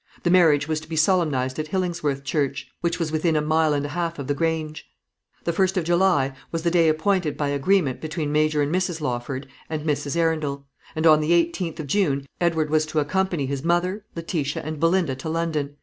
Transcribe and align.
The 0.23 0.31
marriage 0.31 0.67
was 0.67 0.79
to 0.79 0.89
be 0.89 0.95
solemnised 0.95 1.59
at 1.59 1.67
Hillingsworth 1.67 2.23
church, 2.23 2.67
which 2.81 2.97
was 2.97 3.11
within 3.11 3.35
a 3.35 3.39
mile 3.41 3.71
and 3.71 3.85
a 3.85 3.89
half 3.89 4.17
of 4.17 4.25
the 4.25 4.33
Grange. 4.33 4.89
The 5.43 5.53
1st 5.53 5.77
of 5.77 5.83
July 5.83 6.33
was 6.51 6.63
the 6.63 6.71
day 6.71 6.89
appointed 6.89 7.37
by 7.37 7.49
agreement 7.49 8.01
between 8.01 8.31
Major 8.31 8.63
and 8.63 8.73
Mrs. 8.73 8.99
Lawford 8.99 9.47
and 9.69 9.85
Mrs. 9.85 10.15
Arundel; 10.17 10.65
and 10.95 11.05
on 11.05 11.21
the 11.21 11.29
18th 11.33 11.81
of 11.81 11.85
June 11.85 12.25
Edward 12.39 12.71
was 12.71 12.87
to 12.87 12.99
accompany 12.99 13.45
his 13.45 13.63
mother, 13.63 14.03
Letitia, 14.15 14.63
and 14.65 14.79
Belinda 14.79 15.13
to 15.17 15.29
London. 15.29 15.75